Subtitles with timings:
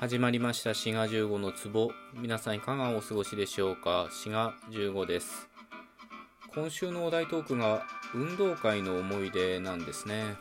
[0.00, 0.74] 始まりました。
[0.74, 1.90] 滋賀15の壺。
[2.14, 4.06] 皆さんいかがお過ごしでしょうか？
[4.12, 5.48] 滋賀15です。
[6.54, 7.82] 今週のお題トークが
[8.14, 10.36] 運動会の思い出なんですね。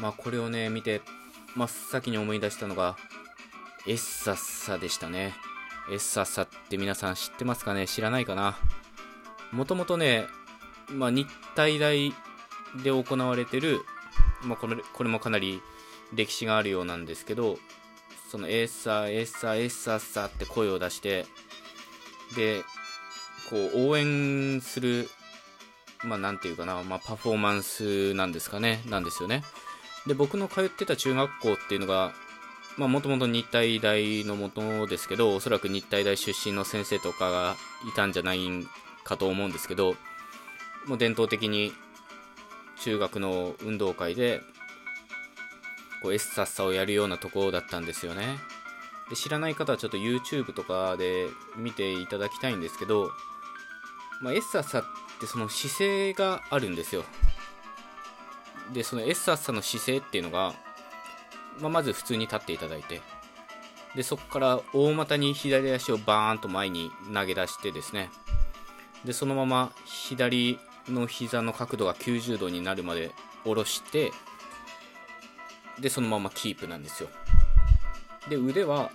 [0.00, 1.00] まあこれをね見て
[1.54, 2.96] 真っ先に思い出したのが
[3.86, 5.36] エッサッサでしたね。
[5.88, 7.86] エッサッサって皆さん知ってますかね？
[7.86, 8.58] 知らないかな？
[9.52, 10.26] もともとね、
[10.90, 12.10] まあ、日体大
[12.82, 13.78] で行われてる、
[14.42, 15.62] まあ、これこれもかなり
[16.12, 17.58] 歴史があるようなんですけど
[18.30, 21.26] そのエッサーエッサーエッサッサーって声を出して
[22.34, 22.62] で
[23.50, 25.08] こう応援する
[26.04, 29.42] まあなんていうかな、まあ、パフォーマンスなんですかねなんですよね。
[30.06, 32.12] で僕の通ってた中学校っていうのが
[32.76, 37.56] まあもともと日体大のもとですけどおそらく日体大出身の先生とかが
[37.88, 38.40] いたんじゃない
[39.02, 39.96] かと思うんですけど
[40.86, 41.72] もう伝統的に
[42.80, 44.40] 中学の運動会で
[46.02, 48.38] こうエッサッサをやるようなところだったんですよね。
[49.10, 53.10] で知らない方はちょっと YouTube とかで見ていただきたいんですけど、
[54.20, 54.84] まあ、エッサッサっ
[55.20, 57.04] てその姿勢があるんですよ。
[58.72, 60.54] でそのエッサッサの姿勢っていうのが、
[61.60, 63.00] まあ、まず普通に立っていただいて
[63.94, 68.10] でそこから大股に左足をバーンと前に投げ出してですね
[69.04, 73.12] でそのまま左の膝の角度が90度になるまで
[73.44, 74.12] 下ろして
[75.80, 77.08] でそのままキープなんですよ。
[78.28, 78.90] で腕は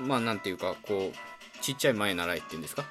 [0.00, 2.84] まあなんていうかこうちっちゃい前習いっていうんですか。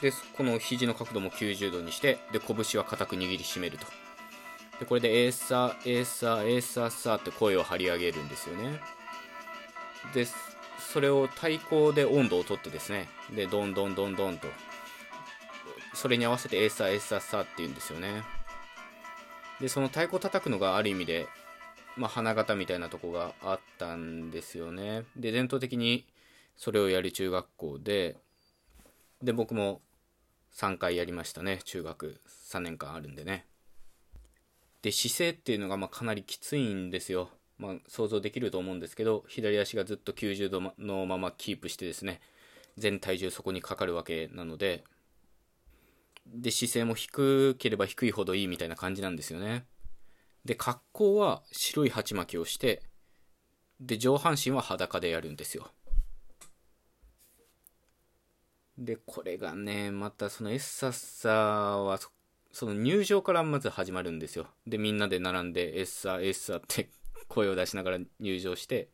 [0.00, 3.86] でこの肘の角度も90度にしてで拳は固く握りしめると。
[4.80, 8.80] でこれでエーサーエーサーエーサーサーって声を張り上げるんですよね。
[10.14, 10.26] で
[10.78, 13.08] それを太鼓で温度をとってですね。
[13.32, 14.48] でドンドンドンドンと。
[15.94, 18.22] それに合わせてエーサーエーサーサーって言うんですよね。
[19.60, 21.26] でその太鼓叩くのがある意味で
[21.98, 25.04] まあ、花形みたいなとこがあったんですよね。
[25.16, 26.06] で、伝統的に
[26.56, 28.16] それをやる中学校で、
[29.22, 29.82] で、僕も
[30.54, 31.60] 3回やりましたね。
[31.64, 33.46] 中学3年間あるんでね。
[34.82, 37.30] で、姿勢っていうのがまかなりきついんですよ。
[37.58, 42.20] まあ、想像できると思うんですけど、左足がずっと90度のままキープしてですね、
[42.76, 44.84] 全体重そこにかかるわけなので、
[46.26, 49.66] で、姿勢も低ければ低いほどいいみたいな感じなんですよね。
[50.48, 52.82] で、格好は白い鉢巻きをして、
[53.80, 55.70] で、上半身は裸でやるんですよ。
[58.78, 61.98] で、これがね、またそのエッサッサは、
[62.50, 64.46] その入場からまず始まるんですよ。
[64.66, 66.88] で、みんなで並んで、エッサ、エッサって
[67.28, 68.88] 声を出しながら入場して、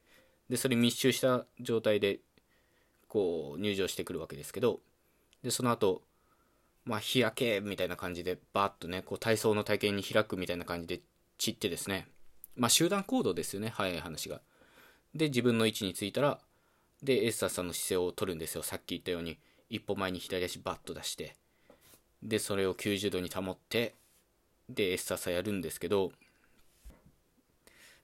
[0.48, 2.18] で、それ密集した状態で、
[3.06, 4.80] こう、入場してくるわけですけど、
[5.44, 6.02] で、その後、
[6.84, 11.00] まあ、日焼けみたいな感じで、バーッとね、こう、体操の体験に開くみたいな感じで
[11.38, 12.08] 散ってですね、
[12.56, 14.40] まあ、集団行動ですよね、早い話が。
[15.14, 16.40] で、自分の位置についたら、
[17.02, 18.62] で、エッサーさんの姿勢を取るんですよ。
[18.62, 21.36] さっき言ったように、一歩前に左足バッと出して、
[22.22, 23.94] で、それを90度に保って、
[24.68, 26.12] で、エッサーさんやるんですけど、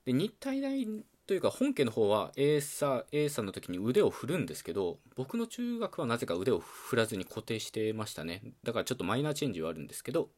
[0.04, 0.86] で、日体大
[1.30, 8.42] というか本家の方はエーサー、エーサーの時に腕を振るんですけど、僕の中学はなぜか腕を振らずに固定してましたね。
[8.64, 10.30] だからちょっとマイナーチェンジはあるんですけど、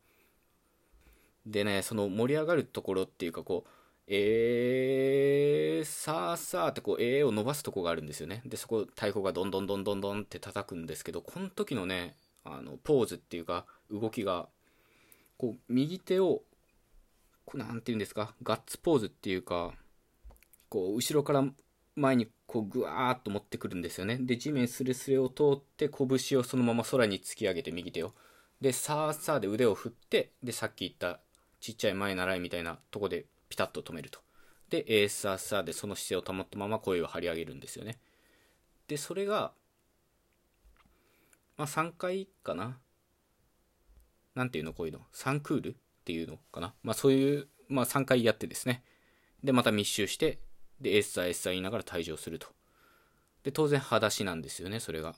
[1.47, 3.71] でね、その盛り上がるところっていうかこう、
[4.07, 8.43] えー、さあさあってこう、えーを伸ばすとこがあるんですよね。
[8.45, 14.49] で、そこ太鼓がどんどんどんどんどんって叩くんですけど、この時のね、あの、ポーズっていうか、動きが、
[15.37, 16.43] こう、右手を、
[17.45, 19.73] こうなんて言うんですか、ガッツポーズっていうか、
[20.69, 21.45] こう、後ろから
[21.95, 24.19] 前にこう、ぐわーっと持ってくるんですよね。
[24.19, 28.15] で、地面スレスレを通って、拳をそのまま空に突き上げて右手を。
[28.61, 31.21] で、さあさあで腕を振って、で、さっき言った
[31.63, 34.19] ちっちゃい前習いみたいなとこでピタッと止めると。
[34.69, 38.01] で、エーサーサーでその姿勢を保ったまま声を張り上げるんですよね。
[38.89, 39.53] で、それが、
[41.57, 42.79] まあ3回かな。
[44.35, 45.75] なんていうのこういうの？3クールっ
[46.05, 46.75] ていうのかな。
[46.83, 48.83] まあそういう、まあ3回やってですね。
[49.45, 50.41] で、また密集して、
[50.81, 52.49] で、エッサーエッサー言いながら退場すると。
[53.45, 55.15] で、当然裸足なんですよね、それが。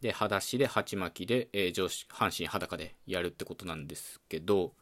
[0.00, 4.72] で、裸足で鉢巻きで、えー、上半身裸でやるってことなんですけど、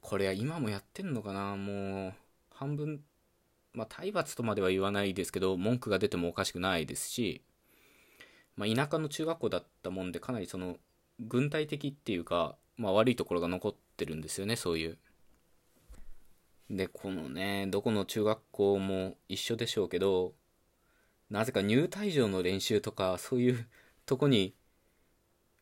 [0.00, 1.56] これは今もやってんのかな？
[1.56, 2.14] もう、
[2.50, 3.00] 半分、
[3.72, 7.42] まあ、体罰とまでは言わないですけど、文句が出てもおかしくないですし、
[8.56, 10.78] まあ、田舎の中学校だったもんで、かなりその、
[11.20, 14.98] 軍隊的っていうか、まあ、悪いところが残ってるんですよね、そういう。
[16.70, 20.34] で、このね、どこの中学校も一緒でしょうけど、
[21.30, 23.68] なぜか入退場の練習とか、そういう
[24.06, 24.54] とこに、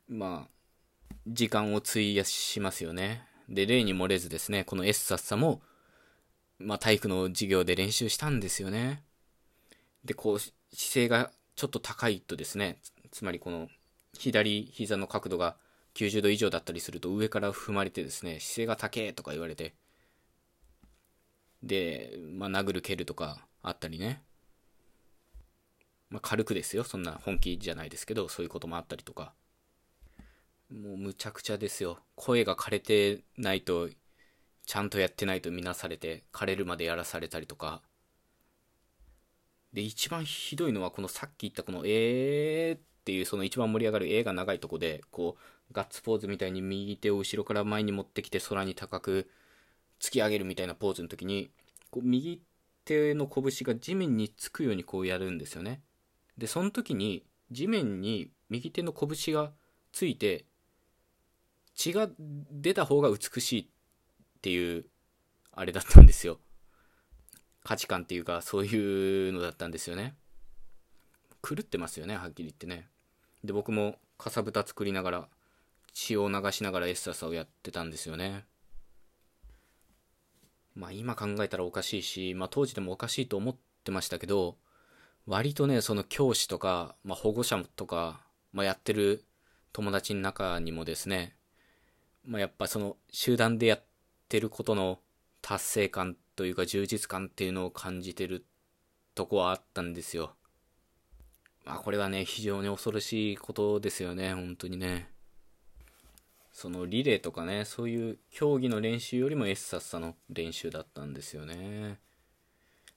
[0.09, 3.27] まあ、時間を費やしますよね。
[3.49, 5.63] で、例に漏れずですね、このエッサッサも、
[6.59, 9.03] まあ、体育の授業で練習したんですよね。
[10.05, 12.79] で、こう、姿勢がちょっと高いとですね、
[13.11, 13.69] つまりこの
[14.19, 15.57] 左膝の角度が
[15.95, 19.75] 90度以上だったりすると上から踏まれてですね、姿勢が高えとか言われて、
[21.63, 24.23] で、まあ、殴る蹴るとかあったりね。
[26.11, 26.85] まあ、軽くですよ。
[26.85, 29.33] そんな本気じゃないですけど、そういうこともあったりとか。
[30.71, 31.99] もうむちゃくちゃですよ。
[32.17, 33.89] 声が枯れてないと、
[34.67, 37.83] ちゃんとやってないとみなされて、枯れるまでやらされたりとか。
[39.73, 49.29] で、一番ひどいのは、このさっき言ったこの、えーっていう、その一番盛り上がるえーが長いとこで、こう、ガッツポーズみたいに右手を後ろから前に持ってきて空に高く
[50.01, 51.51] 突き上げるみたいなポーズの時に、
[51.91, 52.43] こう右
[52.85, 55.83] 手の拳が地面につくようにこうやるんですよね。
[56.39, 59.53] で、その時に地面に右手の拳が
[59.93, 60.45] ついて
[61.77, 62.09] 血が
[62.51, 63.67] 出た方が美しいっ
[64.41, 64.87] ていう
[65.53, 66.41] あれだったんですよ。
[67.63, 70.15] 価値観っていうかそういうのだったんですよね。
[71.43, 72.89] 狂ってますよね、はっきり言ってね。
[73.45, 75.29] で、僕もかさぶた作りながら
[75.93, 78.45] 血を流しながらエッササをやってたんですよね。
[80.75, 84.57] まあ今考えたらおかしいし、まあ当時でもおかしいと思ってましたけど、
[85.27, 88.21] 割とね、その教師とか、まあ保護者とか、
[88.53, 89.25] まあやってる
[89.73, 91.37] 友達の中にもですね、
[92.27, 93.83] まあやっぱその集団でやっ
[94.29, 94.99] てることの
[95.41, 98.45] 達成感というか充実感っていうのを感じてる
[99.15, 100.35] とこはあったんですよ。
[101.65, 105.11] まあこれはね、非常に恐ろしいことですよね、本当にね。
[106.53, 111.99] そのリレーとかね、そういう競技の練習よりもエッサッサの練習だったんですよね。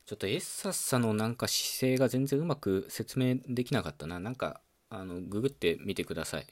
[0.05, 4.19] ちょっとエッサッサのなんか姿勢が全然うまく説明できなかったな。
[4.19, 6.47] なんか、あの、ググってみてください。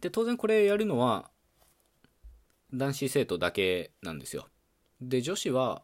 [0.00, 1.30] で、当然これやるのは、
[2.72, 4.48] 男子生徒だけなんですよ。
[5.00, 5.82] で、女子は、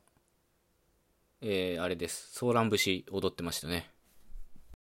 [1.41, 2.33] えー、あれです。
[2.33, 3.91] ソーラン節踊ってましたね。